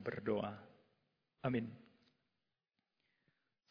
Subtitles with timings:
[0.00, 0.56] berdoa.
[1.44, 1.68] Amin.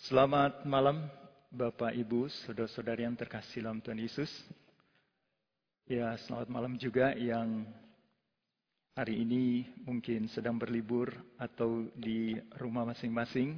[0.08, 1.10] Selamat malam
[1.50, 4.30] Bapak Ibu, saudara-saudari yang terkasih dalam Tuhan Yesus.
[5.90, 7.66] Ya, selamat malam juga yang
[8.94, 11.10] hari ini mungkin sedang berlibur
[11.42, 13.58] atau di rumah masing-masing.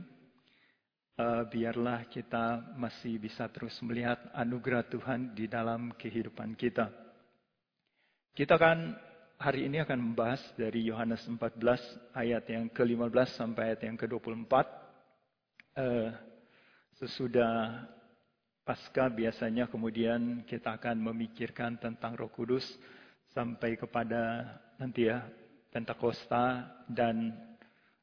[1.20, 6.88] Uh, biarlah kita masih bisa terus melihat anugerah Tuhan di dalam kehidupan kita.
[8.32, 9.11] Kita akan
[9.42, 11.58] hari ini akan membahas dari Yohanes 14
[12.14, 14.54] ayat yang ke-15 sampai ayat yang ke-24.
[15.74, 16.14] Uh,
[17.02, 17.90] sesudah
[18.62, 22.64] pasca biasanya kemudian kita akan memikirkan tentang Roh Kudus
[23.34, 24.46] sampai kepada
[24.78, 25.26] nanti ya
[25.74, 27.34] Pentakosta dan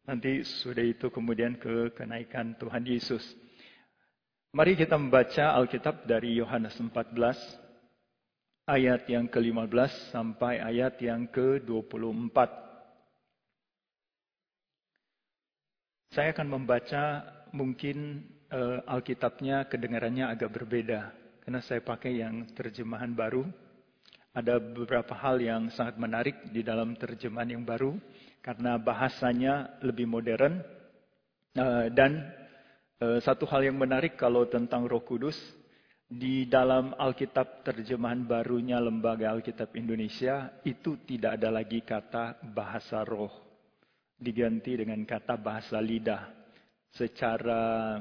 [0.09, 3.21] Nanti sudah itu kemudian ke kenaikan Tuhan Yesus.
[4.57, 7.68] Mari kita membaca Alkitab dari Yohanes 14
[8.69, 12.37] ayat yang ke-15 sampai ayat yang ke-24.
[16.13, 17.25] Saya akan membaca
[17.57, 21.09] mungkin uh, Alkitabnya kedengarannya agak berbeda
[21.41, 23.49] karena saya pakai yang terjemahan baru.
[24.37, 27.97] Ada beberapa hal yang sangat menarik di dalam terjemahan yang baru
[28.45, 30.61] karena bahasanya lebih modern.
[31.57, 32.21] Uh, dan
[33.01, 35.35] uh, satu hal yang menarik kalau tentang Roh Kudus
[36.09, 43.29] di dalam Alkitab terjemahan barunya Lembaga Alkitab Indonesia itu tidak ada lagi kata bahasa roh
[44.17, 46.33] diganti dengan kata bahasa lidah.
[46.97, 48.01] Secara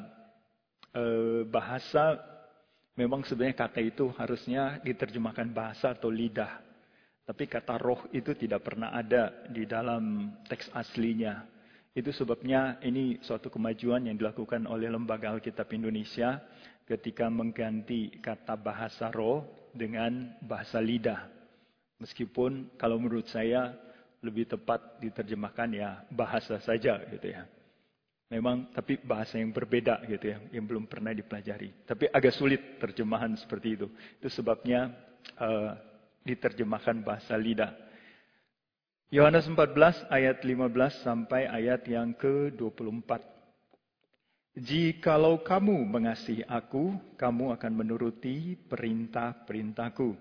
[0.95, 2.15] uh, bahasa
[2.95, 6.63] memang sebenarnya kata itu harusnya diterjemahkan bahasa atau lidah.
[7.27, 11.43] Tapi kata roh itu tidak pernah ada di dalam teks aslinya.
[11.91, 16.39] Itu sebabnya ini suatu kemajuan yang dilakukan oleh Lembaga Alkitab Indonesia
[16.87, 19.43] ketika mengganti kata bahasa roh
[19.75, 21.27] dengan bahasa lidah.
[21.99, 23.75] Meskipun kalau menurut saya
[24.23, 27.43] lebih tepat diterjemahkan ya bahasa saja gitu ya.
[28.27, 31.87] Memang tapi bahasa yang berbeda gitu ya, yang belum pernah dipelajari.
[31.87, 33.87] Tapi agak sulit terjemahan seperti itu.
[34.19, 34.91] Itu sebabnya
[35.39, 35.79] uh,
[36.27, 37.71] diterjemahkan bahasa lidah.
[39.07, 43.36] Yohanes 14 ayat 15 sampai ayat yang ke-24.
[44.57, 50.17] Jikalau kamu mengasihi aku, kamu akan menuruti perintah-perintahku.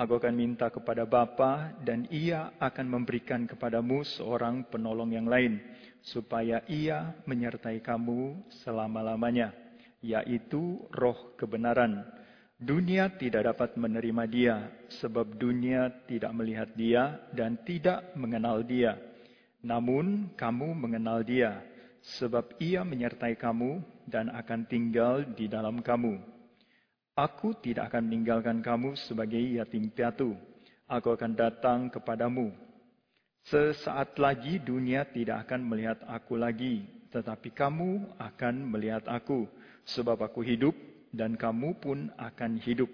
[0.00, 5.60] Aku akan minta kepada Bapa dan ia akan memberikan kepadamu seorang penolong yang lain,
[6.00, 9.52] supaya ia menyertai kamu selama-lamanya,
[10.00, 12.08] yaitu roh kebenaran
[12.54, 14.56] Dunia tidak dapat menerima dia,
[15.02, 18.96] sebab dunia tidak melihat dia dan tidak mengenal dia.
[19.60, 21.60] Namun kamu mengenal dia,
[22.04, 26.20] sebab ia menyertai kamu dan akan tinggal di dalam kamu.
[27.16, 30.36] Aku tidak akan meninggalkan kamu sebagai yatim piatu.
[30.84, 32.52] Aku akan datang kepadamu.
[33.48, 39.48] Sesaat lagi dunia tidak akan melihat aku lagi, tetapi kamu akan melihat aku,
[39.88, 40.76] sebab aku hidup
[41.12, 42.88] dan kamu pun akan hidup.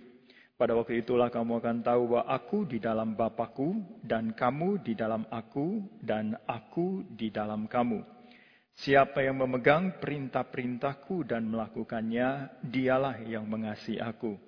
[0.60, 5.24] Pada waktu itulah kamu akan tahu bahwa aku di dalam Bapakku dan kamu di dalam
[5.32, 8.19] aku dan aku di dalam kamu.
[8.78, 14.38] Siapa yang memegang perintah-perintahku dan melakukannya, dialah yang mengasihi aku.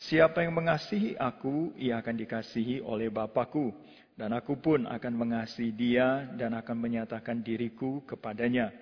[0.00, 3.72] Siapa yang mengasihi aku, ia akan dikasihi oleh Bapakku.
[4.16, 8.72] Dan aku pun akan mengasihi dia dan akan menyatakan diriku kepadanya.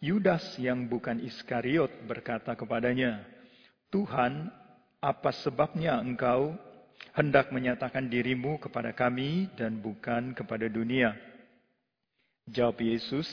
[0.00, 3.24] Yudas yang bukan Iskariot berkata kepadanya,
[3.88, 4.52] Tuhan,
[5.00, 6.52] apa sebabnya engkau
[7.16, 11.16] hendak menyatakan dirimu kepada kami dan bukan kepada dunia?
[12.52, 13.28] Jawab Yesus,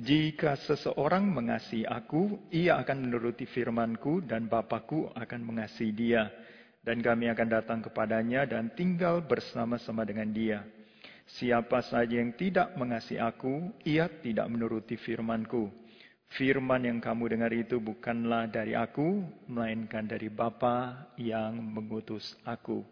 [0.00, 6.32] jika seseorang mengasihi aku, ia akan menuruti firmanku dan Bapakku akan mengasihi dia.
[6.80, 10.64] Dan kami akan datang kepadanya dan tinggal bersama-sama dengan dia.
[11.28, 15.68] Siapa saja yang tidak mengasihi aku, ia tidak menuruti firmanku.
[16.30, 22.86] Firman yang kamu dengar itu bukanlah dari aku, melainkan dari Bapa yang mengutus aku.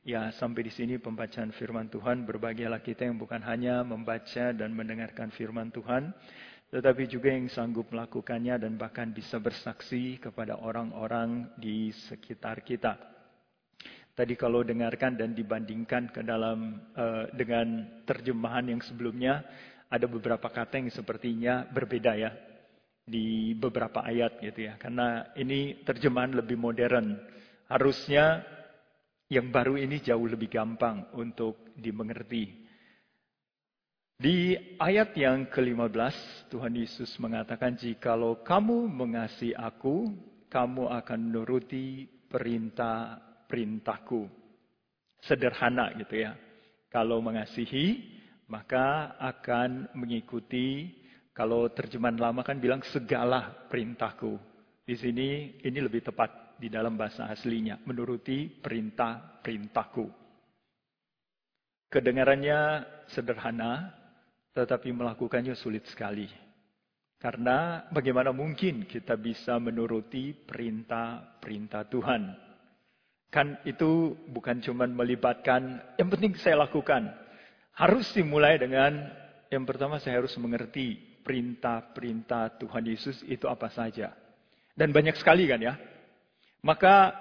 [0.00, 2.24] Ya, sampai di sini pembacaan firman Tuhan.
[2.24, 6.10] Berbahagialah kita yang bukan hanya membaca dan mendengarkan firman Tuhan,
[6.70, 12.94] tetapi juga yang sanggup melakukannya dan bahkan bisa bersaksi kepada orang-orang di sekitar kita.
[14.14, 19.42] Tadi kalau dengarkan dan dibandingkan ke dalam uh, dengan terjemahan yang sebelumnya,
[19.90, 22.30] ada beberapa kata yang sepertinya berbeda ya
[23.02, 24.78] di beberapa ayat gitu ya.
[24.78, 27.18] Karena ini terjemahan lebih modern.
[27.66, 28.46] Harusnya
[29.26, 32.59] yang baru ini jauh lebih gampang untuk dimengerti.
[34.20, 36.12] Di ayat yang ke-15,
[36.52, 40.12] Tuhan Yesus mengatakan, Jikalau kamu mengasihi aku,
[40.52, 44.28] kamu akan menuruti perintah-perintahku.
[45.24, 46.36] Sederhana gitu ya.
[46.92, 48.12] Kalau mengasihi,
[48.44, 50.92] maka akan mengikuti
[51.32, 54.36] kalau terjemahan lama kan bilang segala perintahku.
[54.84, 60.12] Di sini ini lebih tepat di dalam bahasa aslinya, menuruti perintah-perintahku.
[61.88, 63.99] Kedengarannya sederhana,
[64.54, 66.26] tetapi melakukannya sulit sekali.
[67.20, 72.22] Karena bagaimana mungkin kita bisa menuruti perintah-perintah Tuhan?
[73.28, 77.12] Kan itu bukan cuma melibatkan, yang penting saya lakukan.
[77.76, 79.06] Harus dimulai dengan,
[79.52, 84.16] yang pertama saya harus mengerti perintah-perintah Tuhan Yesus itu apa saja.
[84.72, 85.76] Dan banyak sekali kan ya.
[86.64, 87.12] Maka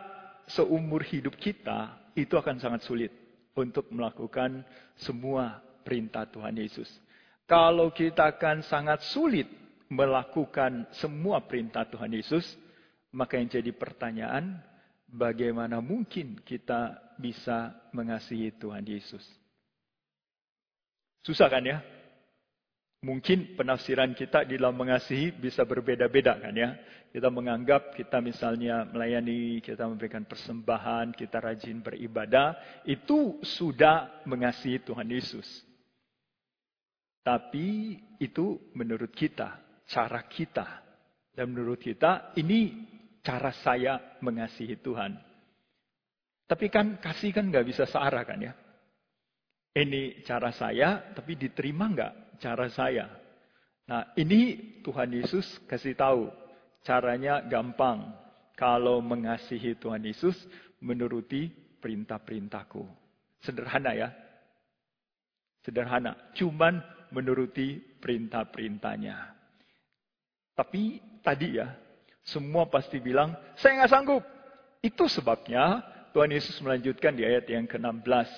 [0.47, 3.11] seumur hidup kita itu akan sangat sulit
[3.53, 4.63] untuk melakukan
[4.95, 6.87] semua perintah Tuhan Yesus.
[7.49, 9.49] Kalau kita akan sangat sulit
[9.89, 12.45] melakukan semua perintah Tuhan Yesus,
[13.09, 14.61] maka yang jadi pertanyaan,
[15.09, 19.25] bagaimana mungkin kita bisa mengasihi Tuhan Yesus?
[21.25, 21.81] Susah kan ya?
[23.01, 26.77] Mungkin penafsiran kita di dalam mengasihi bisa berbeda-beda kan ya.
[27.09, 32.53] Kita menganggap kita misalnya melayani, kita memberikan persembahan, kita rajin beribadah,
[32.85, 35.68] itu sudah mengasihi Tuhan Yesus.
[37.23, 40.67] Tapi itu menurut kita, cara kita.
[41.35, 42.87] Dan menurut kita, ini
[43.23, 45.15] cara saya mengasihi Tuhan.
[46.49, 48.53] Tapi kan kasih kan nggak bisa searah kan ya.
[49.69, 53.05] Ini cara saya, tapi diterima nggak cara saya?
[53.85, 56.25] Nah ini Tuhan Yesus kasih tahu.
[56.81, 58.15] Caranya gampang.
[58.57, 60.35] Kalau mengasihi Tuhan Yesus,
[60.83, 61.47] menuruti
[61.79, 62.83] perintah-perintahku.
[63.39, 64.09] Sederhana ya.
[65.63, 66.17] Sederhana.
[66.35, 66.81] Cuman
[67.11, 69.17] menuruti perintah-perintahnya.
[70.55, 71.71] Tapi tadi ya,
[72.23, 74.23] semua pasti bilang, saya nggak sanggup.
[74.79, 78.29] Itu sebabnya Tuhan Yesus melanjutkan di ayat yang ke-16.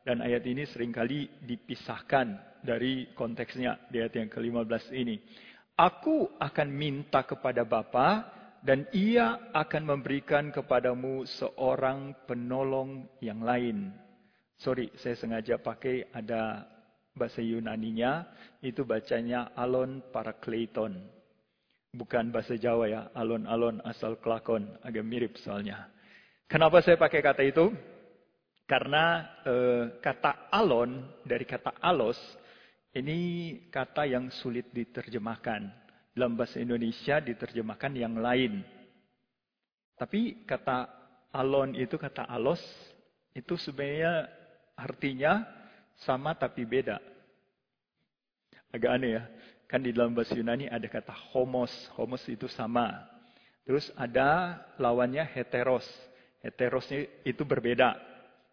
[0.00, 5.20] Dan ayat ini sering kali dipisahkan dari konteksnya di ayat yang ke-15 ini.
[5.76, 8.28] Aku akan minta kepada Bapa
[8.60, 13.92] dan ia akan memberikan kepadamu seorang penolong yang lain.
[14.60, 16.68] Sorry, saya sengaja pakai ada
[17.14, 18.26] bahasa Yunaninya
[18.62, 20.98] itu bacanya alon parakleton.
[21.90, 25.90] Bukan bahasa Jawa ya, alon-alon asal kelakon, agak mirip soalnya.
[26.46, 27.74] Kenapa saya pakai kata itu?
[28.62, 32.18] Karena eh, kata alon dari kata alos
[32.94, 33.18] ini
[33.70, 35.66] kata yang sulit diterjemahkan.
[36.14, 38.62] Dalam bahasa Indonesia diterjemahkan yang lain.
[39.98, 40.90] Tapi kata
[41.34, 42.58] alon itu kata alos
[43.34, 44.26] itu sebenarnya
[44.74, 45.46] artinya
[46.04, 47.00] sama tapi beda.
[48.70, 49.22] Agak aneh ya.
[49.70, 51.70] Kan di dalam bahasa Yunani ada kata homos.
[51.94, 53.06] Homos itu sama.
[53.62, 55.86] Terus ada lawannya heteros.
[56.42, 57.94] Heterosnya itu berbeda.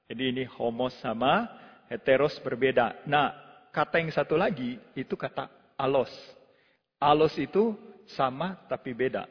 [0.07, 1.47] Jadi ini homos sama,
[1.91, 3.03] heteros berbeda.
[3.07, 3.35] Nah,
[3.75, 6.11] kata yang satu lagi itu kata alos.
[6.99, 7.75] Alos itu
[8.15, 9.27] sama tapi beda.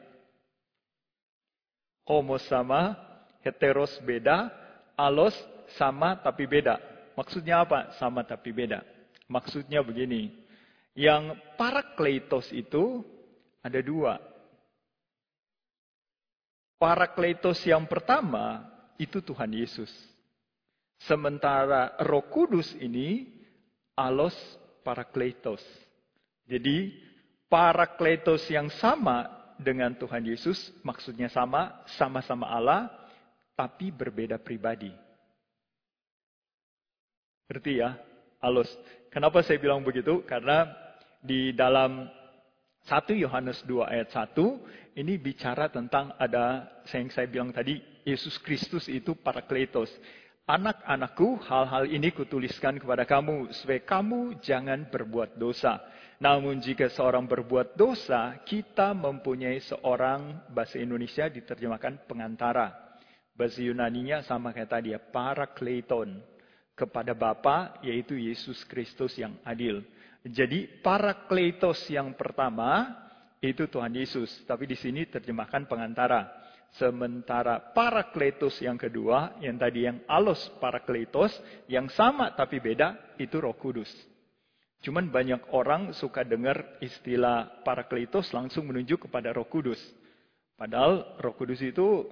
[2.07, 2.95] Homos sama,
[3.41, 4.47] heteros beda,
[4.95, 5.33] alos
[5.75, 6.96] sama tapi beda.
[7.17, 7.97] Maksudnya apa?
[7.97, 8.85] Sama tapi beda.
[9.25, 10.29] Maksudnya begini.
[10.93, 13.01] Yang parakletos itu
[13.65, 14.21] ada dua.
[16.77, 18.61] Parakletos yang pertama
[19.01, 19.89] itu Tuhan Yesus.
[21.01, 23.25] Sementara Roh Kudus ini
[23.97, 24.33] alos
[24.85, 25.61] parakletos.
[26.45, 26.93] Jadi
[27.49, 29.25] parakletos yang sama
[29.57, 32.93] dengan Tuhan Yesus maksudnya sama, sama-sama Allah,
[33.57, 35.06] tapi berbeda pribadi.
[37.47, 37.95] Ngerti ya?
[38.43, 38.67] Halus.
[39.07, 40.19] Kenapa saya bilang begitu?
[40.27, 40.67] Karena
[41.23, 42.11] di dalam
[42.83, 44.35] 1 Yohanes 2 ayat 1
[44.99, 49.87] ini bicara tentang ada yang saya bilang tadi Yesus Kristus itu parakletos.
[50.47, 55.79] Anak-anakku, hal-hal ini kutuliskan kepada kamu supaya kamu jangan berbuat dosa.
[56.19, 62.99] Namun jika seorang berbuat dosa, kita mempunyai seorang bahasa Indonesia diterjemahkan pengantara.
[63.35, 66.36] Bahasa Yunaninya sama kayak tadi ya, parakleton
[66.77, 69.81] kepada Bapa yaitu Yesus Kristus yang adil.
[70.21, 72.93] Jadi para kletos yang pertama
[73.41, 76.45] itu Tuhan Yesus, tapi di sini terjemahkan pengantara.
[76.77, 81.33] Sementara para kletos yang kedua, yang tadi yang alos para kletos,
[81.65, 83.89] yang sama tapi beda, itu roh kudus.
[84.85, 89.79] Cuman banyak orang suka dengar istilah para kletos langsung menunjuk kepada roh kudus.
[90.53, 92.05] Padahal roh kudus itu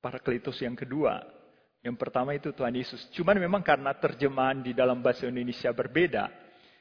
[0.00, 1.37] para kletos yang kedua.
[1.82, 3.06] Yang pertama itu Tuhan Yesus.
[3.14, 6.26] Cuman memang karena terjemahan di dalam bahasa Indonesia berbeda.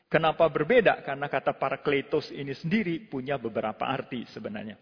[0.07, 1.03] Kenapa berbeda?
[1.03, 4.79] Karena kata parakletos ini sendiri punya beberapa arti sebenarnya.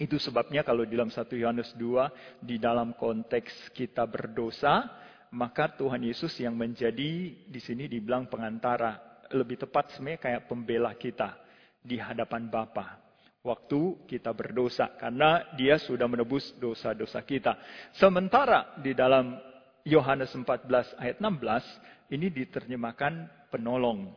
[0.00, 4.88] Itu sebabnya kalau di dalam 1 Yohanes 2, di dalam konteks kita berdosa,
[5.36, 9.08] maka Tuhan Yesus yang menjadi di sini dibilang pengantara.
[9.30, 11.38] lebih tepat sebenarnya kayak pembela kita
[11.78, 12.98] di hadapan Bapa.
[13.40, 17.56] Waktu kita berdosa karena dia sudah menebus dosa-dosa kita.
[17.96, 19.32] Sementara di dalam
[19.88, 24.12] Yohanes 14 ayat 16 ini diterjemahkan penolong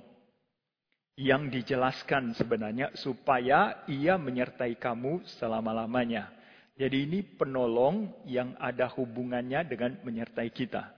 [1.16, 6.34] yang dijelaskan sebenarnya supaya ia menyertai kamu selama-lamanya.
[6.74, 10.90] Jadi ini penolong yang ada hubungannya dengan menyertai kita.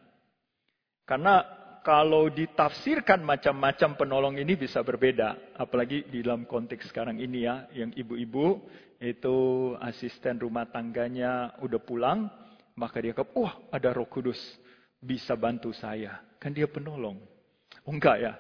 [1.04, 1.44] Karena
[1.86, 5.54] kalau ditafsirkan macam-macam penolong ini bisa berbeda.
[5.54, 7.70] Apalagi di dalam konteks sekarang ini ya.
[7.70, 8.66] Yang ibu-ibu
[8.98, 9.38] itu
[9.78, 12.26] asisten rumah tangganya udah pulang.
[12.74, 14.42] Maka dia kata, wah ada roh kudus.
[14.98, 16.26] Bisa bantu saya.
[16.42, 17.22] Kan dia penolong.
[17.86, 18.34] Oh enggak ya.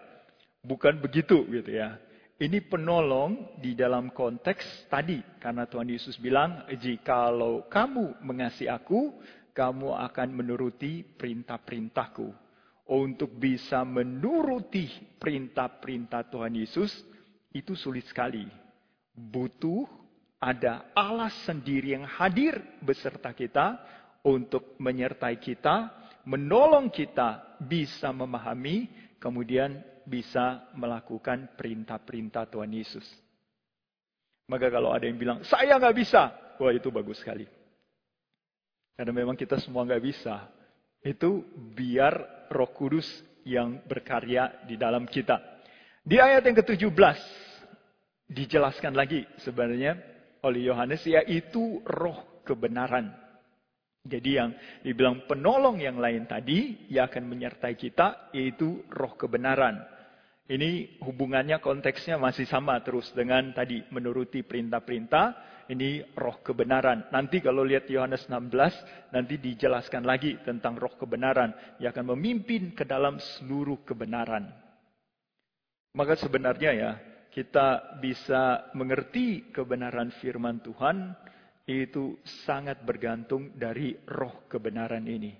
[0.65, 2.01] Bukan begitu gitu ya.
[2.41, 5.21] Ini penolong di dalam konteks tadi.
[5.37, 9.21] Karena Tuhan Yesus bilang, jikalau kamu mengasihi aku,
[9.53, 12.44] kamu akan menuruti perintah-perintahku
[12.85, 14.85] untuk bisa menuruti
[15.17, 16.91] perintah-perintah Tuhan Yesus
[17.49, 18.45] itu sulit sekali.
[19.15, 19.89] Butuh
[20.37, 23.81] ada Allah sendiri yang hadir beserta kita
[24.21, 25.89] untuk menyertai kita,
[26.29, 28.85] menolong kita bisa memahami,
[29.17, 33.05] kemudian bisa melakukan perintah-perintah Tuhan Yesus.
[34.45, 36.29] Maka kalau ada yang bilang, saya nggak bisa,
[36.61, 37.49] wah itu bagus sekali.
[38.93, 40.45] Karena memang kita semua nggak bisa.
[41.01, 41.41] Itu
[41.73, 43.05] biar roh kudus
[43.45, 45.37] yang berkarya di dalam kita.
[46.05, 47.17] Di ayat yang ke-17,
[48.29, 49.97] dijelaskan lagi sebenarnya
[50.45, 53.09] oleh Yohanes, yaitu roh kebenaran.
[54.05, 54.53] Jadi yang
[54.85, 59.81] dibilang penolong yang lain tadi, yang akan menyertai kita, yaitu roh kebenaran.
[60.45, 65.33] Ini hubungannya konteksnya masih sama terus dengan tadi menuruti perintah-perintah,
[65.73, 67.09] ini roh kebenaran.
[67.09, 71.49] Nanti kalau lihat Yohanes 16, nanti dijelaskan lagi tentang roh kebenaran
[71.81, 74.45] yang akan memimpin ke dalam seluruh kebenaran.
[75.97, 76.91] Maka sebenarnya ya,
[77.33, 81.17] kita bisa mengerti kebenaran firman Tuhan
[81.65, 85.33] itu sangat bergantung dari roh kebenaran ini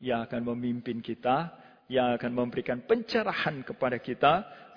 [0.00, 1.52] yang akan memimpin kita,
[1.86, 4.32] yang akan memberikan pencerahan kepada kita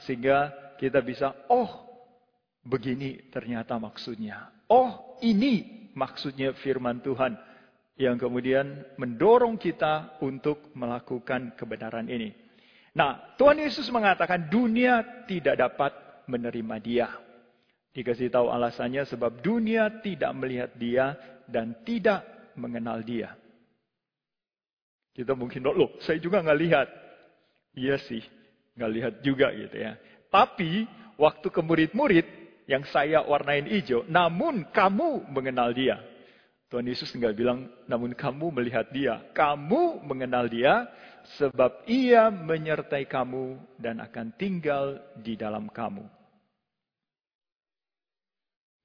[0.05, 1.89] sehingga kita bisa oh
[2.63, 4.53] begini ternyata maksudnya.
[4.69, 7.33] Oh, ini maksudnya firman Tuhan
[7.99, 12.31] yang kemudian mendorong kita untuk melakukan kebenaran ini.
[12.95, 15.91] Nah, Tuhan Yesus mengatakan dunia tidak dapat
[16.29, 17.09] menerima dia.
[17.89, 21.17] Dikasih tahu alasannya sebab dunia tidak melihat dia
[21.49, 22.21] dan tidak
[22.53, 23.33] mengenal dia.
[25.13, 26.87] Kita mungkin, loh saya juga nggak lihat.
[27.75, 28.23] Iya sih,
[28.75, 29.97] nggak lihat juga gitu ya.
[30.29, 30.85] Tapi
[31.17, 32.39] waktu ke murid-murid,
[32.69, 35.97] yang saya warnain hijau, namun kamu mengenal dia.
[36.69, 39.17] Tuhan Yesus tinggal bilang, namun kamu melihat dia.
[39.33, 40.85] Kamu mengenal dia,
[41.41, 46.05] sebab ia menyertai kamu dan akan tinggal di dalam kamu.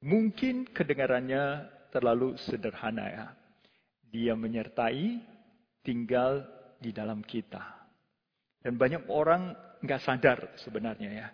[0.00, 3.26] Mungkin kedengarannya terlalu sederhana ya.
[4.08, 5.20] Dia menyertai,
[5.84, 6.42] tinggal
[6.80, 7.62] di dalam kita.
[8.64, 9.52] Dan banyak orang
[9.84, 11.28] nggak sadar sebenarnya ya.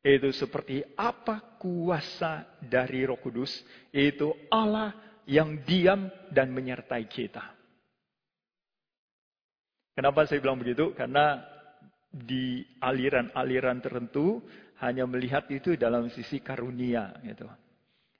[0.00, 3.52] Itu seperti apa kuasa dari roh kudus.
[3.92, 4.96] Itu Allah
[5.28, 7.44] yang diam dan menyertai kita.
[9.92, 10.96] Kenapa saya bilang begitu?
[10.96, 11.44] Karena
[12.08, 14.40] di aliran-aliran tertentu
[14.80, 17.12] hanya melihat itu dalam sisi karunia.
[17.20, 17.44] Gitu.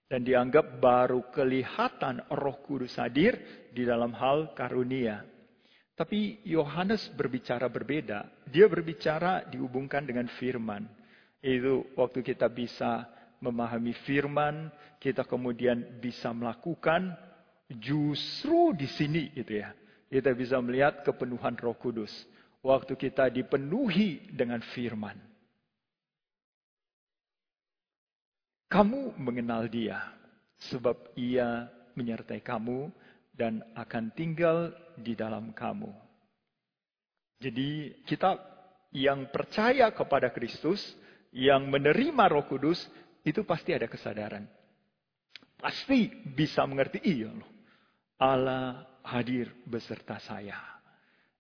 [0.05, 3.41] Dan dianggap baru kelihatan roh kudus hadir
[3.73, 5.25] di dalam hal karunia.
[6.01, 8.25] Tapi Yohanes berbicara berbeda.
[8.49, 10.89] Dia berbicara dihubungkan dengan firman.
[11.45, 13.05] Itu waktu kita bisa
[13.45, 17.13] memahami firman, kita kemudian bisa melakukan
[17.77, 19.77] justru di sini gitu ya.
[20.09, 22.13] Kita bisa melihat kepenuhan Roh Kudus.
[22.65, 25.21] Waktu kita dipenuhi dengan firman.
[28.73, 30.01] Kamu mengenal dia
[30.73, 32.89] sebab ia menyertai kamu
[33.41, 34.69] dan akan tinggal
[35.01, 35.89] di dalam kamu.
[37.41, 38.37] Jadi kita
[38.93, 40.85] yang percaya kepada Kristus
[41.33, 42.85] yang menerima Roh Kudus
[43.25, 44.45] itu pasti ada kesadaran.
[45.57, 47.49] Pasti bisa mengerti iya loh.
[48.21, 50.61] Allah hadir beserta saya.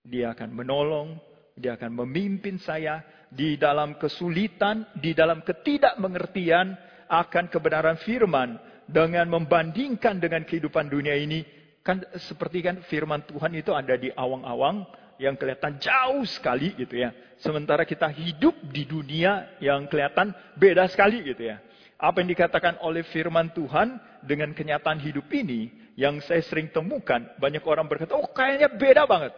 [0.00, 1.20] Dia akan menolong,
[1.52, 6.72] dia akan memimpin saya di dalam kesulitan, di dalam ketidakmengertian
[7.12, 8.56] akan kebenaran firman
[8.88, 14.84] dengan membandingkan dengan kehidupan dunia ini kan seperti kan firman Tuhan itu ada di awang-awang
[15.20, 17.12] yang kelihatan jauh sekali gitu ya.
[17.40, 21.60] Sementara kita hidup di dunia yang kelihatan beda sekali gitu ya.
[22.00, 25.68] Apa yang dikatakan oleh firman Tuhan dengan kenyataan hidup ini
[26.00, 29.36] yang saya sering temukan, banyak orang berkata, "Oh, kayaknya beda banget."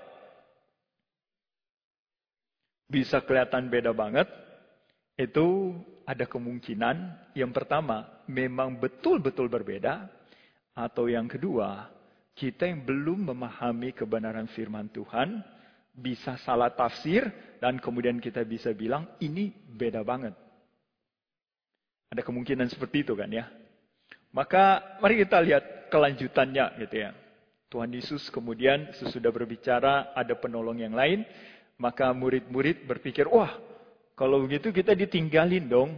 [2.86, 4.30] Bisa kelihatan beda banget
[5.18, 5.74] itu
[6.06, 6.96] ada kemungkinan
[7.34, 10.06] yang pertama memang betul-betul berbeda
[10.72, 11.88] atau yang kedua
[12.32, 15.44] kita yang belum memahami kebenaran firman Tuhan
[15.92, 17.28] bisa salah tafsir
[17.60, 20.32] dan kemudian kita bisa bilang ini beda banget.
[22.12, 23.48] Ada kemungkinan seperti itu kan ya.
[24.32, 27.10] Maka mari kita lihat kelanjutannya gitu ya.
[27.72, 31.24] Tuhan Yesus kemudian sesudah berbicara ada penolong yang lain,
[31.80, 33.52] maka murid-murid berpikir, wah
[34.12, 35.90] kalau begitu kita ditinggalin dong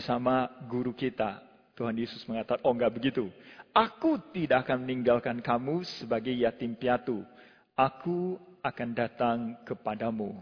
[0.00, 1.44] sama guru kita.
[1.76, 3.28] Tuhan Yesus mengatakan, oh enggak begitu.
[3.74, 7.22] Aku tidak akan meninggalkan kamu sebagai yatim piatu.
[7.78, 10.34] Aku akan datang kepadamu.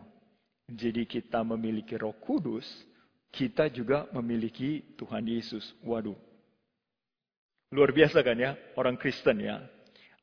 [0.66, 2.66] Jadi kita memiliki roh kudus,
[3.30, 5.76] kita juga memiliki Tuhan Yesus.
[5.84, 6.16] Waduh.
[7.70, 9.62] Luar biasa kan ya, orang Kristen ya.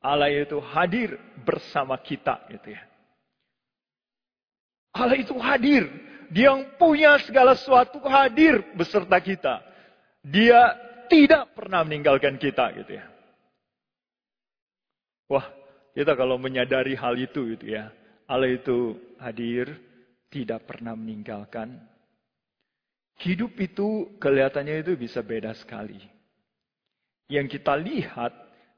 [0.04, 2.82] Allah itu hadir bersama kita gitu ya.
[4.94, 5.88] Allah itu hadir
[6.34, 9.60] dia yang punya segala sesuatu hadir beserta kita.
[10.24, 10.74] Dia
[11.08, 13.04] tidak pernah meninggalkan kita gitu ya.
[15.30, 15.46] Wah,
[15.96, 17.88] kita kalau menyadari hal itu gitu ya.
[18.28, 19.72] Allah itu hadir,
[20.32, 21.78] tidak pernah meninggalkan.
[23.22, 26.02] Hidup itu kelihatannya itu bisa beda sekali.
[27.30, 28.32] Yang kita lihat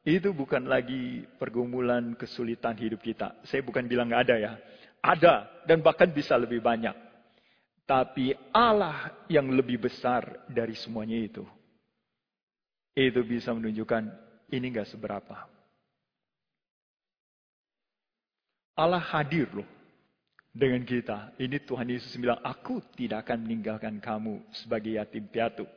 [0.06, 3.42] itu bukan lagi pergumulan kesulitan hidup kita.
[3.48, 4.52] Saya bukan bilang nggak ada ya.
[5.02, 5.34] Ada
[5.66, 6.94] dan bahkan bisa lebih banyak.
[7.86, 11.42] Tapi Allah yang lebih besar dari semuanya itu.
[12.96, 14.08] Itu bisa menunjukkan
[14.56, 15.36] ini gak seberapa.
[18.72, 19.68] Allah hadir loh
[20.56, 21.36] dengan kita.
[21.36, 25.68] Ini Tuhan Yesus bilang, aku tidak akan meninggalkan kamu sebagai yatim piatu.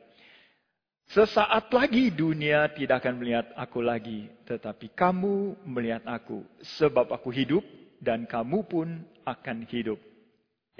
[1.12, 4.32] Sesaat lagi dunia tidak akan melihat aku lagi.
[4.48, 6.40] Tetapi kamu melihat aku.
[6.80, 7.60] Sebab aku hidup
[8.00, 8.88] dan kamu pun
[9.28, 10.00] akan hidup.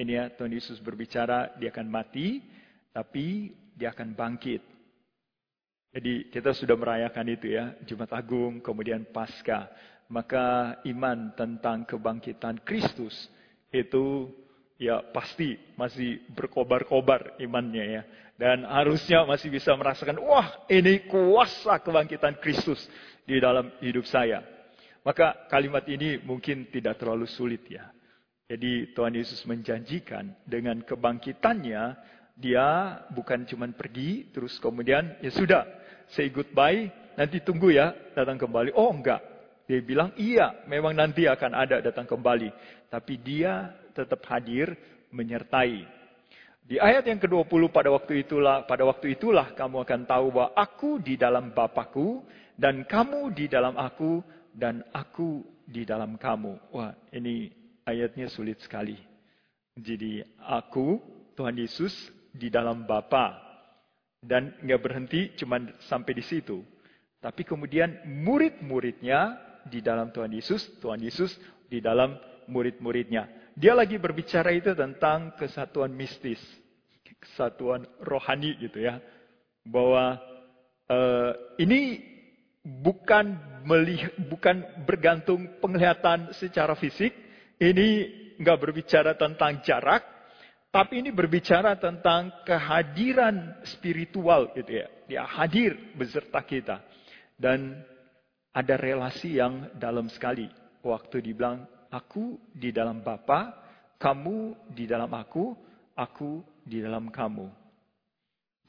[0.01, 2.41] Ini ya, Tuhan Yesus berbicara, dia akan mati,
[2.97, 4.70] tapi dia akan bangkit.
[5.91, 9.67] Jadi kita sudah merayakan itu ya, Jumat Agung, kemudian Pasca.
[10.11, 13.15] Maka iman tentang kebangkitan Kristus
[13.71, 14.31] itu
[14.79, 18.03] ya pasti masih berkobar-kobar imannya ya.
[18.41, 22.81] Dan harusnya masih bisa merasakan, wah ini kuasa kebangkitan Kristus
[23.29, 24.41] di dalam hidup saya.
[25.05, 27.89] Maka kalimat ini mungkin tidak terlalu sulit ya.
[28.51, 31.83] Jadi Tuhan Yesus menjanjikan dengan kebangkitannya,
[32.35, 35.63] dia bukan cuma pergi, terus kemudian ya sudah,
[36.15, 38.75] say goodbye, nanti tunggu ya datang kembali.
[38.75, 39.21] Oh enggak,
[39.71, 42.51] dia bilang iya, memang nanti akan ada datang kembali.
[42.91, 44.75] Tapi dia tetap hadir
[45.15, 45.87] menyertai.
[46.71, 50.91] Di ayat yang ke-20 pada waktu itulah, pada waktu itulah kamu akan tahu bahwa aku
[51.03, 52.23] di dalam Bapakku
[52.55, 54.23] dan kamu di dalam aku
[54.55, 56.71] dan aku di dalam kamu.
[56.71, 57.51] Wah, ini
[57.83, 58.95] ayatnya sulit sekali.
[59.75, 61.03] Jadi aku,
[61.35, 61.95] Tuhan Yesus,
[62.31, 63.50] di dalam Bapa
[64.21, 65.57] Dan nggak berhenti cuma
[65.89, 66.61] sampai di situ.
[67.21, 69.37] Tapi kemudian murid-muridnya
[69.69, 71.37] di dalam Tuhan Yesus, Tuhan Yesus
[71.69, 72.17] di dalam
[72.49, 73.29] murid-muridnya.
[73.57, 76.41] Dia lagi berbicara itu tentang kesatuan mistis,
[77.21, 79.01] kesatuan rohani gitu ya.
[79.69, 80.17] Bahwa
[80.89, 82.01] uh, ini
[82.65, 87.13] bukan melihat, bukan bergantung penglihatan secara fisik,
[87.61, 88.09] ini
[88.41, 90.01] nggak berbicara tentang jarak,
[90.71, 94.87] tapi ini berbicara tentang kehadiran spiritual gitu ya.
[95.11, 96.79] Dia hadir beserta kita.
[97.35, 97.75] Dan
[98.55, 100.47] ada relasi yang dalam sekali.
[100.87, 103.51] Waktu dibilang, aku di dalam Bapa,
[103.99, 105.59] kamu di dalam aku,
[105.99, 107.51] aku di dalam kamu.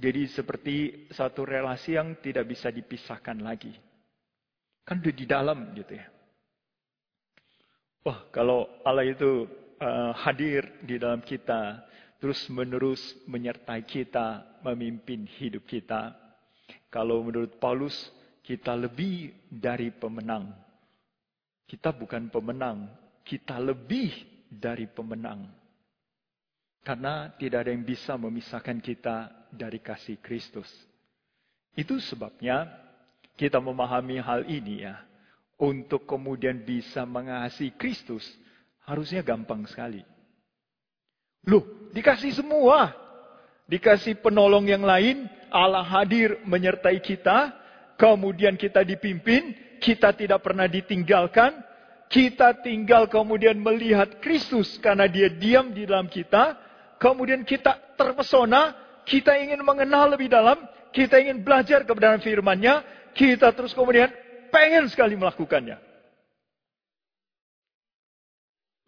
[0.02, 3.78] Jadi seperti satu relasi yang tidak bisa dipisahkan lagi.
[4.82, 6.10] Kan udah di dalam gitu ya.
[8.02, 9.46] Wah, kalau Allah itu
[9.78, 11.86] uh, hadir di dalam kita,
[12.22, 16.14] terus menerus menyertai kita, memimpin hidup kita.
[16.94, 17.98] Kalau menurut Paulus,
[18.46, 20.54] kita lebih dari pemenang.
[21.66, 22.86] Kita bukan pemenang,
[23.26, 24.14] kita lebih
[24.54, 25.50] dari pemenang.
[26.86, 30.70] Karena tidak ada yang bisa memisahkan kita dari kasih Kristus.
[31.74, 32.70] Itu sebabnya
[33.34, 35.02] kita memahami hal ini ya
[35.62, 38.26] untuk kemudian bisa mengasihi Kristus,
[38.86, 40.02] harusnya gampang sekali.
[41.47, 42.93] Loh, dikasih semua.
[43.71, 47.56] Dikasih penolong yang lain, Allah hadir menyertai kita,
[47.95, 51.56] kemudian kita dipimpin, kita tidak pernah ditinggalkan,
[52.12, 56.60] kita tinggal kemudian melihat Kristus karena dia diam di dalam kita,
[56.99, 58.75] kemudian kita terpesona,
[59.08, 60.60] kita ingin mengenal lebih dalam,
[60.91, 62.84] kita ingin belajar kebenaran firman-Nya,
[63.15, 64.12] kita terus kemudian
[64.51, 65.80] pengen sekali melakukannya.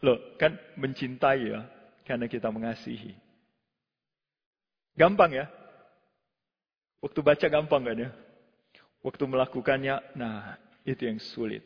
[0.04, 1.64] Loh, kan mencintai ya,
[2.04, 3.16] karena kita mengasihi.
[4.94, 5.46] Gampang ya?
[7.04, 8.10] Waktu baca gampang kan ya?
[9.04, 10.56] Waktu melakukannya, nah
[10.88, 11.64] itu yang sulit.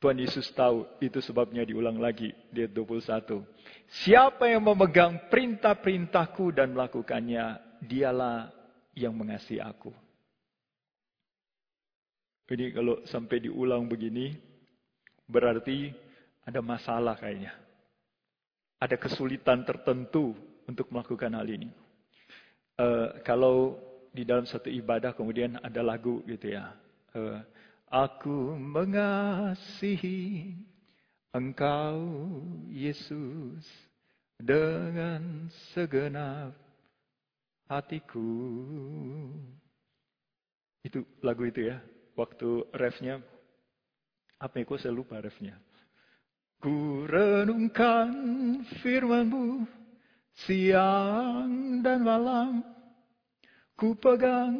[0.00, 3.44] Tuhan Yesus tahu itu sebabnya diulang lagi di ayat 21.
[4.00, 8.48] Siapa yang memegang perintah-perintahku dan melakukannya, dialah
[8.96, 9.92] yang mengasihi aku.
[12.48, 14.32] Ini kalau sampai diulang begini,
[15.28, 15.92] berarti
[16.48, 17.59] ada masalah kayaknya.
[18.80, 20.32] Ada kesulitan tertentu
[20.64, 21.68] untuk melakukan hal ini.
[22.80, 23.76] Uh, kalau
[24.10, 26.72] di dalam satu ibadah kemudian ada lagu gitu ya.
[27.12, 27.44] Uh,
[27.90, 30.54] Aku mengasihi
[31.34, 32.06] Engkau
[32.70, 33.66] Yesus
[34.38, 36.54] dengan segenap
[37.66, 38.30] hatiku.
[40.86, 41.82] Itu lagu itu ya.
[42.14, 43.18] Waktu refnya
[44.38, 44.70] apa ya?
[44.78, 45.58] Saya lupa refnya.
[46.60, 48.12] Ku renungkan
[48.84, 49.64] firmanmu
[50.44, 52.60] siang dan malam.
[53.80, 54.52] Ku pegang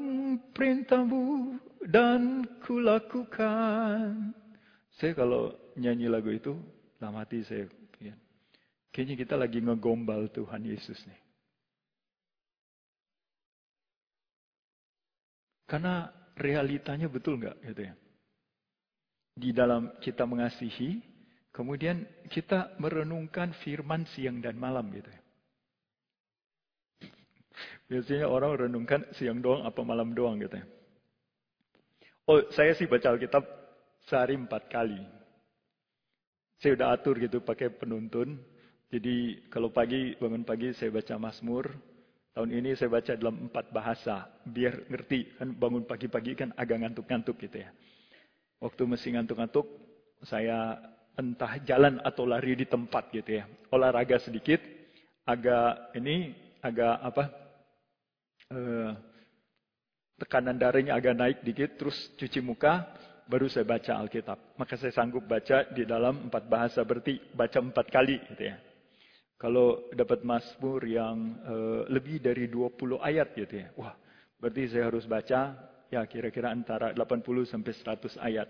[0.56, 1.60] perintahmu
[1.92, 4.32] dan kulakukan.
[4.96, 6.56] Saya kalau nyanyi lagu itu,
[6.96, 7.68] dalam hati saya
[8.00, 8.16] ya,
[8.96, 11.20] kayaknya kita lagi ngegombal Tuhan Yesus nih.
[15.68, 16.08] Karena
[16.40, 17.94] realitanya betul nggak gitu ya.
[19.36, 21.09] Di dalam kita mengasihi,
[21.50, 25.20] kemudian kita merenungkan firman siang dan malam gitu ya.
[27.90, 30.62] Biasanya orang renungkan siang doang apa malam doang gitu.
[32.30, 33.42] Oh, saya sih baca Alkitab
[34.06, 35.02] sehari empat kali.
[36.62, 38.38] Saya udah atur gitu pakai penuntun.
[38.94, 41.66] Jadi kalau pagi, bangun pagi saya baca Mazmur.
[42.30, 44.30] Tahun ini saya baca dalam empat bahasa.
[44.46, 47.74] Biar ngerti, kan bangun pagi-pagi kan agak ngantuk-ngantuk gitu ya.
[48.62, 49.66] Waktu mesti ngantuk-ngantuk,
[50.22, 50.78] saya
[51.18, 53.44] entah jalan atau lari di tempat gitu ya.
[53.70, 54.60] Olahraga sedikit,
[55.26, 57.24] agak ini, agak apa,
[58.54, 58.90] uh,
[60.20, 62.86] tekanan darahnya agak naik dikit, terus cuci muka,
[63.30, 64.38] baru saya baca Alkitab.
[64.58, 68.58] Maka saya sanggup baca di dalam empat bahasa, berarti baca empat kali gitu ya.
[69.40, 73.72] Kalau dapat Mazmur yang uh, lebih dari 20 ayat gitu ya.
[73.72, 73.96] Wah,
[74.36, 75.56] berarti saya harus baca
[75.88, 78.48] ya kira-kira antara 80 sampai 100 ayat.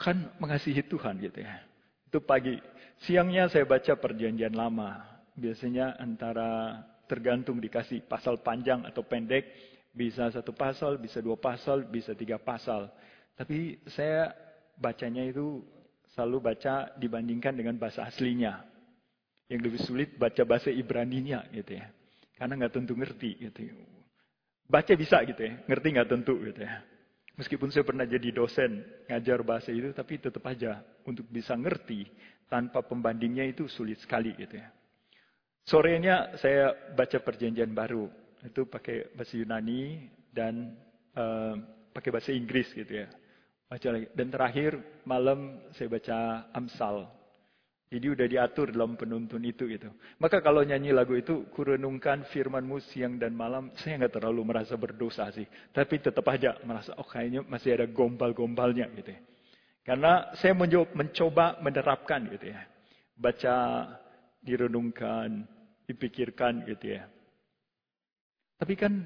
[0.00, 1.60] Kan mengasihi Tuhan gitu ya.
[2.08, 2.56] Itu pagi.
[3.04, 5.04] Siangnya saya baca perjanjian lama.
[5.36, 9.44] Biasanya antara tergantung dikasih pasal panjang atau pendek
[9.92, 12.88] bisa satu pasal, bisa dua pasal, bisa tiga pasal.
[13.36, 14.32] Tapi saya
[14.80, 15.60] bacanya itu
[16.16, 18.64] selalu baca dibandingkan dengan bahasa aslinya.
[19.52, 21.86] Yang lebih sulit baca bahasa Ibraninya gitu ya.
[22.40, 23.68] Karena nggak tentu ngerti gitu.
[24.70, 26.78] Baca bisa gitu ya, ngerti nggak tentu gitu ya.
[27.38, 32.08] Meskipun saya pernah jadi dosen ngajar bahasa itu, tapi tetap aja untuk bisa ngerti
[32.50, 34.68] tanpa pembandingnya itu sulit sekali gitu ya.
[35.64, 38.10] Sorenya saya baca perjanjian baru
[38.42, 40.74] itu pakai bahasa Yunani dan
[41.14, 41.54] uh,
[41.92, 43.08] pakai bahasa Inggris gitu ya.
[43.70, 44.06] Baca lagi.
[44.16, 44.70] Dan terakhir
[45.06, 47.06] malam saya baca Amsal.
[47.90, 49.90] Jadi udah diatur dalam penuntun itu gitu.
[50.22, 55.26] Maka kalau nyanyi lagu itu, kurenungkan firmanmu siang dan malam, saya nggak terlalu merasa berdosa
[55.34, 55.42] sih.
[55.74, 59.20] Tapi tetap aja merasa, oh kayaknya masih ada gombal-gombalnya gitu ya.
[59.82, 60.54] Karena saya
[60.94, 62.62] mencoba menerapkan gitu ya.
[63.18, 63.58] Baca,
[64.38, 65.42] direnungkan,
[65.90, 67.10] dipikirkan gitu ya.
[68.54, 69.02] Tapi kan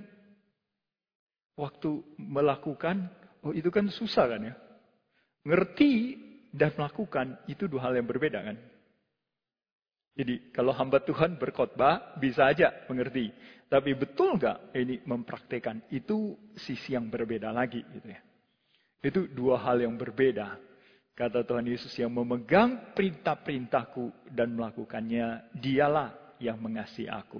[1.56, 3.08] waktu melakukan,
[3.48, 4.54] oh itu kan susah kan ya.
[5.48, 6.20] Ngerti
[6.52, 8.73] dan melakukan itu dua hal yang berbeda kan.
[10.14, 13.34] Jadi kalau hamba Tuhan berkhotbah bisa aja mengerti.
[13.66, 15.90] Tapi betul nggak ini mempraktekkan?
[15.90, 18.22] Itu sisi yang berbeda lagi gitu ya.
[19.02, 20.54] Itu dua hal yang berbeda.
[21.14, 26.10] Kata Tuhan Yesus yang memegang perintah-perintahku dan melakukannya, dialah
[26.42, 27.38] yang mengasihi aku.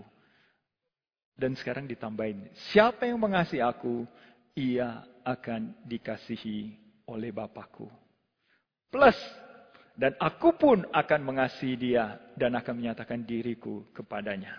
[1.34, 4.06] Dan sekarang ditambahin, siapa yang mengasihi aku,
[4.54, 6.78] ia akan dikasihi
[7.10, 7.90] oleh Bapakku.
[8.86, 9.18] Plus,
[9.94, 14.58] dan aku pun akan mengasihi dia dan akan menyatakan diriku kepadanya.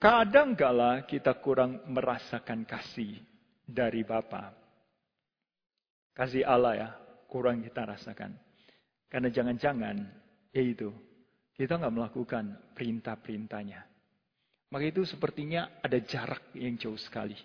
[0.00, 3.18] Kadang kala kita kurang merasakan kasih
[3.66, 4.54] dari Bapa.
[6.14, 6.88] Kasih Allah ya,
[7.26, 8.32] kurang kita rasakan.
[9.10, 9.96] Karena jangan-jangan,
[10.54, 10.94] yaitu,
[11.52, 13.82] kita nggak melakukan perintah-perintahnya.
[14.70, 17.36] Maka itu sepertinya ada jarak yang jauh sekali.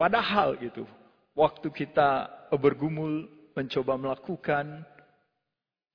[0.00, 0.88] Padahal itu,
[1.36, 4.88] waktu kita bergumul mencoba melakukan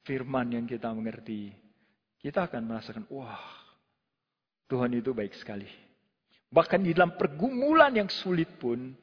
[0.05, 1.51] firman yang kita mengerti,
[2.21, 3.41] kita akan merasakan, wah,
[4.69, 5.67] Tuhan itu baik sekali.
[6.49, 8.93] Bahkan di dalam pergumulan yang sulit pun,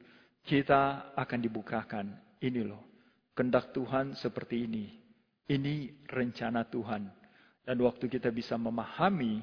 [0.43, 2.05] kita akan dibukakan.
[2.39, 2.83] Ini loh,
[3.35, 4.85] kendak Tuhan seperti ini.
[5.47, 7.03] Ini rencana Tuhan.
[7.63, 9.39] Dan waktu kita bisa memahami,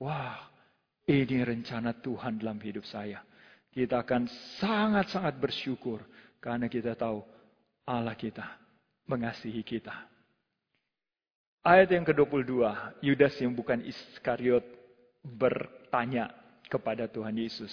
[0.00, 0.48] wah,
[1.04, 3.20] ini rencana Tuhan dalam hidup saya.
[3.70, 4.28] Kita akan
[4.60, 6.02] sangat-sangat bersyukur
[6.40, 7.20] karena kita tahu
[7.84, 8.46] Allah kita
[9.06, 9.92] mengasihi kita.
[11.60, 12.56] Ayat yang ke-22,
[13.04, 14.64] Yudas yang bukan Iskariot
[15.20, 16.32] bertanya
[16.72, 17.68] kepada Tuhan Yesus.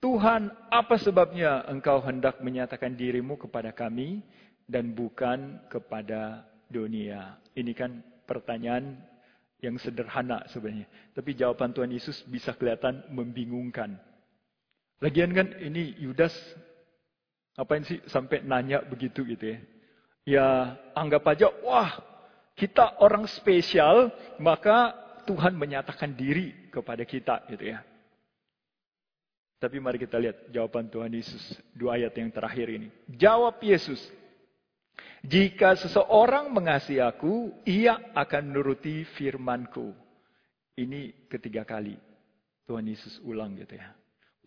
[0.00, 4.24] Tuhan, apa sebabnya engkau hendak menyatakan dirimu kepada kami
[4.64, 7.36] dan bukan kepada dunia?
[7.52, 8.96] Ini kan pertanyaan
[9.60, 10.88] yang sederhana sebenarnya.
[11.12, 14.00] Tapi jawaban Tuhan Yesus bisa kelihatan membingungkan.
[15.04, 16.32] Lagian kan ini Yudas
[17.60, 19.58] ngapain sih sampai nanya begitu gitu ya.
[20.24, 20.46] Ya
[20.96, 22.07] anggap aja, wah
[22.58, 24.10] kita orang spesial,
[24.42, 24.90] maka
[25.22, 27.86] Tuhan menyatakan diri kepada kita gitu ya.
[29.58, 32.90] Tapi mari kita lihat jawaban Tuhan Yesus dua ayat yang terakhir ini.
[33.10, 33.98] Jawab Yesus,
[35.22, 39.94] jika seseorang mengasihi aku, ia akan menuruti firmanku.
[40.78, 41.98] Ini ketiga kali
[42.70, 43.90] Tuhan Yesus ulang gitu ya.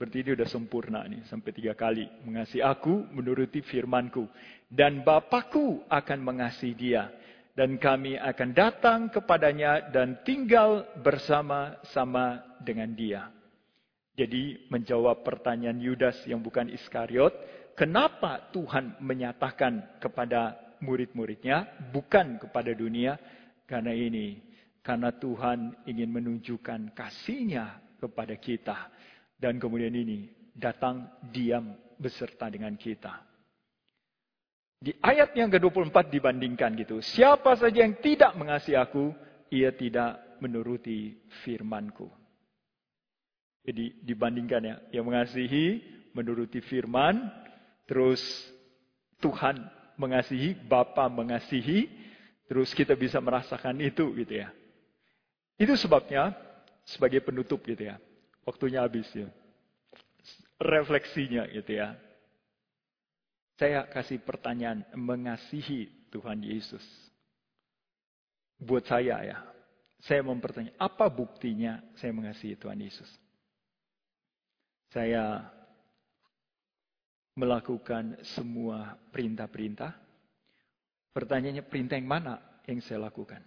[0.02, 2.10] Berarti dia sudah sempurna nih sampai tiga kali.
[2.26, 4.26] Mengasihi aku, menuruti firmanku.
[4.65, 7.13] Dan Bapakku akan mengasihi dia.
[7.51, 13.27] Dan kami akan datang kepadanya dan tinggal bersama-sama dengan dia.
[14.15, 17.31] Jadi menjawab pertanyaan Yudas yang bukan Iskariot,
[17.75, 23.15] kenapa Tuhan menyatakan kepada murid-muridnya, bukan kepada dunia,
[23.67, 24.39] karena ini,
[24.83, 28.77] karena Tuhan ingin menunjukkan kasihnya kepada kita.
[29.39, 33.31] Dan kemudian ini, datang diam beserta dengan kita.
[34.82, 37.06] Di ayat yang ke-24 dibandingkan gitu.
[37.06, 39.13] Siapa saja yang tidak mengasihi aku,
[39.54, 42.10] ia tidak menuruti firmanku.
[43.62, 45.86] Jadi dibandingkan ya, yang mengasihi,
[46.17, 47.30] menuruti firman,
[47.91, 48.24] Terus
[49.20, 49.60] Tuhan
[50.00, 51.91] mengasihi, Bapa mengasihi,
[52.48, 54.48] terus kita bisa merasakan itu gitu ya.
[55.60, 56.32] Itu sebabnya
[56.88, 58.00] sebagai penutup gitu ya.
[58.48, 59.28] Waktunya habis ya.
[60.56, 62.00] Refleksinya gitu ya.
[63.62, 66.82] Saya kasih pertanyaan mengasihi Tuhan Yesus.
[68.58, 69.38] Buat saya ya.
[70.02, 73.06] Saya mempertanya, apa buktinya saya mengasihi Tuhan Yesus?
[74.89, 75.45] Saya
[77.38, 79.93] melakukan semua perintah-perintah.
[81.13, 83.45] Pertanyaannya perintah yang mana yang saya lakukan?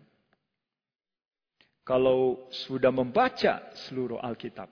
[1.82, 4.70] Kalau sudah membaca seluruh Alkitab,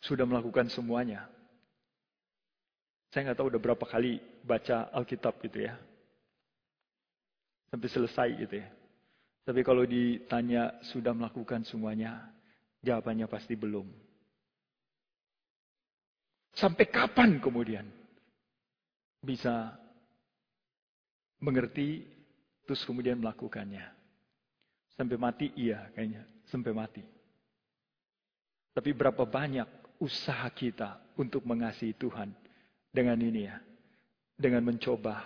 [0.00, 1.28] sudah melakukan semuanya.
[3.08, 5.74] Saya nggak tahu udah berapa kali baca Alkitab gitu ya.
[7.72, 8.68] Sampai selesai gitu ya.
[9.48, 12.20] Tapi kalau ditanya sudah melakukan semuanya,
[12.84, 13.88] jawabannya pasti belum.
[16.52, 17.88] Sampai kapan kemudian
[19.24, 19.72] bisa
[21.40, 22.04] mengerti
[22.68, 23.88] terus kemudian melakukannya?
[24.92, 27.04] Sampai mati iya kayaknya, sampai mati.
[28.76, 32.47] Tapi berapa banyak usaha kita untuk mengasihi Tuhan
[32.92, 33.56] dengan ini ya.
[34.38, 35.24] Dengan mencoba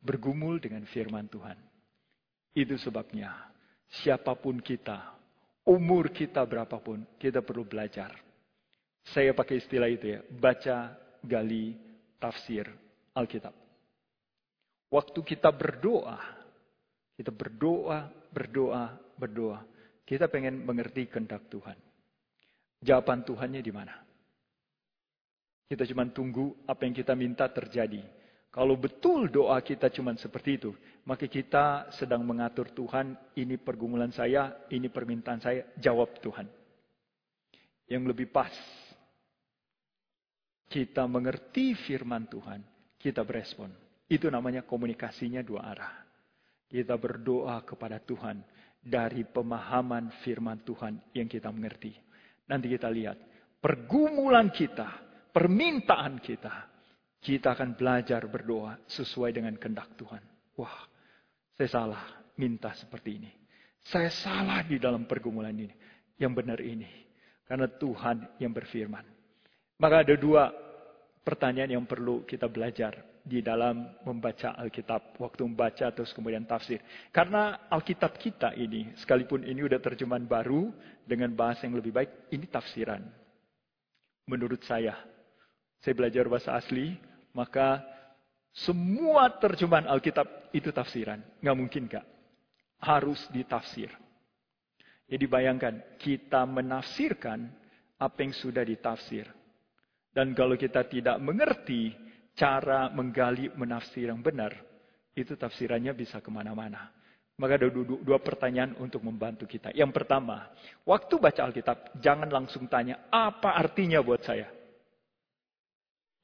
[0.00, 1.56] bergumul dengan firman Tuhan.
[2.56, 3.34] Itu sebabnya
[4.02, 5.12] siapa pun kita,
[5.68, 8.24] umur kita berapapun, kita perlu belajar
[9.12, 11.76] saya pakai istilah itu ya, baca, gali,
[12.16, 12.64] tafsir
[13.12, 13.52] Alkitab.
[14.88, 16.16] Waktu kita berdoa,
[17.12, 19.60] kita berdoa, berdoa, berdoa.
[20.08, 21.76] Kita pengen mengerti kehendak Tuhan.
[22.80, 23.92] Jawaban Tuhannya di mana?
[25.64, 28.04] Kita cuma tunggu apa yang kita minta terjadi.
[28.54, 30.70] Kalau betul doa kita cuma seperti itu,
[31.02, 36.46] maka kita sedang mengatur Tuhan, ini pergumulan saya, ini permintaan saya, jawab Tuhan.
[37.90, 38.54] Yang lebih pas
[40.70, 42.62] kita mengerti firman Tuhan,
[42.96, 43.74] kita berespon.
[44.06, 45.94] Itu namanya komunikasinya dua arah.
[46.70, 48.38] Kita berdoa kepada Tuhan
[48.80, 51.92] dari pemahaman firman Tuhan yang kita mengerti.
[52.48, 53.16] Nanti kita lihat
[53.60, 54.88] pergumulan kita,
[55.34, 56.70] permintaan kita,
[57.18, 60.22] kita akan belajar berdoa sesuai dengan kehendak Tuhan.
[60.54, 60.86] Wah,
[61.58, 62.04] saya salah
[62.38, 63.32] minta seperti ini.
[63.82, 65.74] Saya salah di dalam pergumulan ini.
[66.14, 66.86] Yang benar ini.
[67.44, 69.04] Karena Tuhan yang berfirman.
[69.82, 70.54] Maka ada dua
[71.26, 75.18] pertanyaan yang perlu kita belajar di dalam membaca Alkitab.
[75.18, 76.78] Waktu membaca terus kemudian tafsir.
[77.10, 80.70] Karena Alkitab kita ini, sekalipun ini udah terjemahan baru
[81.04, 83.04] dengan bahasa yang lebih baik, ini tafsiran.
[84.24, 84.96] Menurut saya,
[85.84, 86.96] saya belajar bahasa asli,
[87.36, 87.84] maka
[88.56, 91.20] semua terjemahan Alkitab itu tafsiran.
[91.44, 92.06] Nggak mungkin kak.
[92.80, 93.92] Harus ditafsir.
[95.04, 97.52] Jadi bayangkan, kita menafsirkan
[98.00, 99.28] apa yang sudah ditafsir.
[100.08, 101.92] Dan kalau kita tidak mengerti
[102.32, 104.56] cara menggali menafsir yang benar,
[105.12, 106.88] itu tafsirannya bisa ke mana-mana.
[107.36, 109.68] Maka ada dua, dua pertanyaan untuk membantu kita.
[109.76, 110.48] Yang pertama,
[110.88, 114.63] waktu baca Alkitab, jangan langsung tanya, apa artinya buat saya?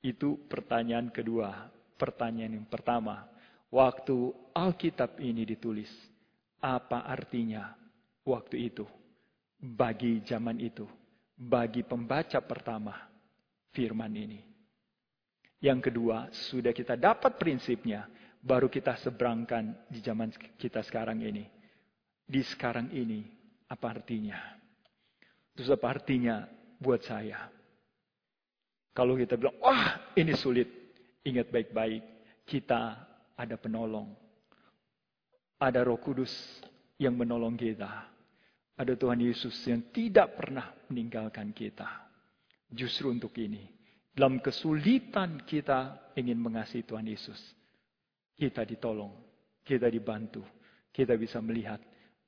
[0.00, 1.68] Itu pertanyaan kedua.
[2.00, 3.28] Pertanyaan yang pertama,
[3.68, 5.92] waktu Alkitab ini ditulis,
[6.64, 7.76] apa artinya
[8.24, 8.88] waktu itu?
[9.60, 10.88] Bagi zaman itu,
[11.36, 12.96] bagi pembaca pertama
[13.76, 14.40] firman ini.
[15.60, 18.08] Yang kedua, sudah kita dapat prinsipnya,
[18.40, 21.44] baru kita seberangkan di zaman kita sekarang ini.
[22.24, 23.28] Di sekarang ini,
[23.68, 24.40] apa artinya?
[25.52, 26.48] Terus apa artinya
[26.80, 27.59] buat saya?
[28.90, 30.68] Kalau kita bilang, wah ini sulit.
[31.20, 32.02] Ingat baik-baik,
[32.48, 32.96] kita
[33.36, 34.08] ada penolong.
[35.60, 36.32] Ada roh kudus
[36.96, 38.08] yang menolong kita.
[38.80, 42.08] Ada Tuhan Yesus yang tidak pernah meninggalkan kita.
[42.72, 43.68] Justru untuk ini.
[44.10, 47.38] Dalam kesulitan kita ingin mengasihi Tuhan Yesus
[48.40, 49.12] kita ditolong,
[49.60, 50.40] kita dibantu,
[50.88, 51.76] kita bisa melihat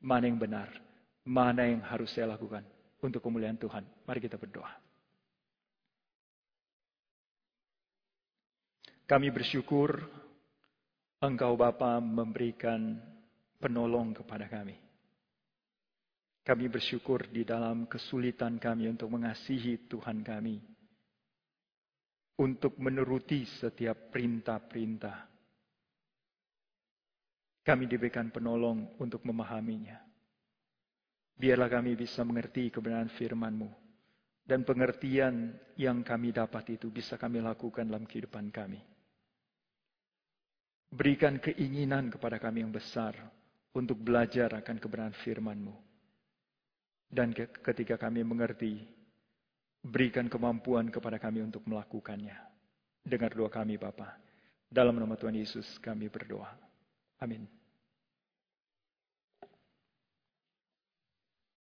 [0.04, 0.68] mana yang benar,
[1.24, 2.60] mana yang harus saya lakukan
[3.00, 3.80] untuk kemuliaan Tuhan.
[4.04, 4.68] Mari kita berdoa.
[9.06, 9.98] Kami bersyukur
[11.22, 12.98] Engkau Bapa memberikan
[13.62, 14.74] penolong kepada kami.
[16.42, 20.58] Kami bersyukur di dalam kesulitan kami untuk mengasihi Tuhan kami.
[22.42, 25.30] Untuk menuruti setiap perintah-perintah
[27.62, 30.02] kami diberikan penolong untuk memahaminya.
[31.38, 33.70] Biarlah kami bisa mengerti kebenaran firman-Mu.
[34.42, 38.91] Dan pengertian yang kami dapat itu bisa kami lakukan dalam kehidupan kami.
[40.92, 43.16] Berikan keinginan kepada kami yang besar
[43.72, 45.72] untuk belajar akan kebenaran firman-Mu.
[47.08, 48.76] Dan ketika kami mengerti,
[49.80, 52.36] berikan kemampuan kepada kami untuk melakukannya.
[53.02, 54.20] Dengar doa kami Bapa.
[54.68, 56.48] Dalam nama Tuhan Yesus kami berdoa.
[57.20, 57.61] Amin.